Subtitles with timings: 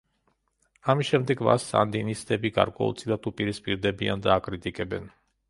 [0.93, 5.09] ამის შემდეგ მას სანდინისტები გარკვეულწილად უპირისპირდებიან და აკრიტიკებენ.